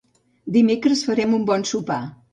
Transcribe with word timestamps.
Dimecres 0.55 1.05
farem 1.11 1.37
un 1.41 1.45
bon 1.51 1.71
sopar. 1.75 2.03